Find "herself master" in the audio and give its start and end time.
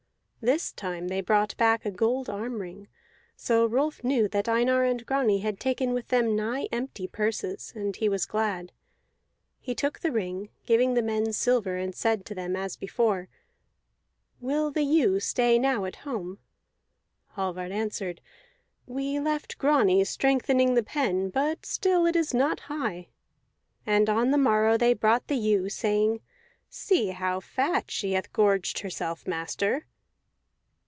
28.79-29.85